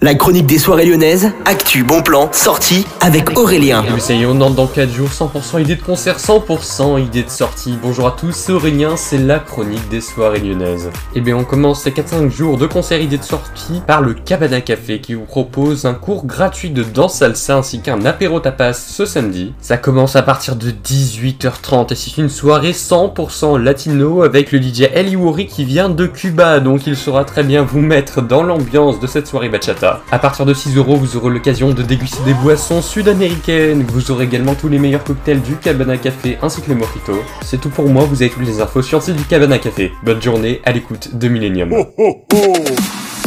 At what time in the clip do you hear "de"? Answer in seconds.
5.74-5.82, 7.24-7.28, 12.58-12.66, 13.18-13.24, 16.70-16.84, 20.54-20.70, 25.88-26.06, 29.00-29.08, 30.46-30.54, 31.70-31.82, 41.16-41.28